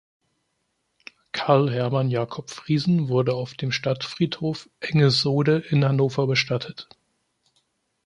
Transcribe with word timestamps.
Karl 1.31 1.69
Hermann 1.71 2.09
Jacob-Friesen 2.09 3.07
wurde 3.07 3.35
auf 3.35 3.53
dem 3.53 3.71
Stadtfriedhof 3.71 4.67
Engesohde 4.81 5.59
in 5.69 5.85
Hannover 5.85 6.25
bestattet. 6.25 6.89